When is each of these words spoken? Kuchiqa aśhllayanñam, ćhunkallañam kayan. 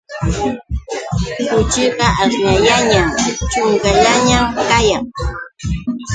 Kuchiqa 1.49 2.07
aśhllayanñam, 2.23 3.07
ćhunkallañam 3.51 4.45
kayan. 4.69 5.03